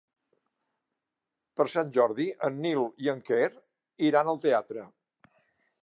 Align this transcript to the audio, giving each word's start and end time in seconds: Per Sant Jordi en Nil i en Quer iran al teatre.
Per 1.59 1.67
Sant 1.73 1.93
Jordi 1.99 2.27
en 2.49 2.57
Nil 2.65 2.83
i 3.05 3.13
en 3.17 3.23
Quer 3.29 3.53
iran 4.11 4.35
al 4.35 4.45
teatre. 4.49 4.89